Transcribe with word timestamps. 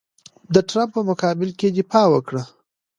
د 0.53 0.55
ټرمپ 0.69 0.89
په 0.95 1.01
مقابل 1.09 1.49
کې 1.59 1.67
یې 1.69 1.75
دفاع 1.77 2.05
وکړه. 2.09 2.43